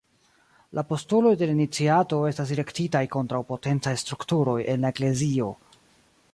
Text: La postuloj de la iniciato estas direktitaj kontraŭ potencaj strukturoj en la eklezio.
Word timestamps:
La 0.77 0.83
postuloj 0.91 1.33
de 1.41 1.49
la 1.49 1.55
iniciato 1.57 2.21
estas 2.31 2.53
direktitaj 2.55 3.03
kontraŭ 3.19 3.43
potencaj 3.53 3.95
strukturoj 4.05 4.59
en 4.75 4.87
la 4.87 4.95
eklezio. 4.97 5.55